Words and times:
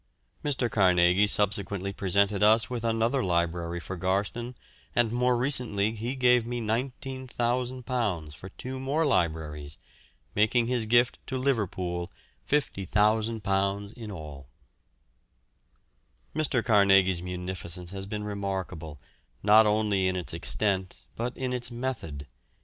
Mr. 0.43 0.67
Carnegie 0.67 1.27
subsequently 1.27 1.93
presented 1.93 2.41
us 2.41 2.71
with 2.71 2.83
another 2.83 3.23
library 3.23 3.79
for 3.79 3.95
Garston, 3.95 4.55
and 4.95 5.11
more 5.11 5.37
recently 5.37 5.91
he 5.93 6.15
gave 6.15 6.43
me 6.43 6.59
£19,000 6.59 8.33
for 8.33 8.49
two 8.49 8.79
more 8.79 9.05
libraries, 9.05 9.77
making 10.33 10.65
his 10.65 10.87
gift 10.87 11.19
to 11.27 11.37
Liverpool 11.37 12.11
£50,000 12.49 13.93
in 13.93 14.09
all. 14.09 14.47
Mr. 16.35 16.65
Carnegie's 16.65 17.21
munificence 17.21 17.91
has 17.91 18.07
been 18.07 18.23
remarkable, 18.23 18.99
not 19.43 19.67
only 19.67 20.07
in 20.07 20.15
its 20.15 20.33
extent, 20.33 21.01
but 21.15 21.37
in 21.37 21.53
its 21.53 21.69
method. 21.69 22.25